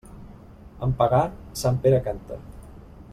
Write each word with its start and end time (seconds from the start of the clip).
En 0.87 0.95
pagar, 1.01 1.21
sant 1.65 1.77
Pere 1.85 2.01
canta. 2.09 2.39